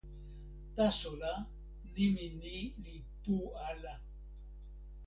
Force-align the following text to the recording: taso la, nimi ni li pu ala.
taso 0.75 1.09
la, 1.21 1.33
nimi 1.93 2.25
ni 2.39 2.55
li 2.83 2.95
pu 3.21 3.35
ala. 3.67 3.93